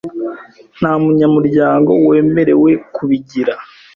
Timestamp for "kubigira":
2.95-3.53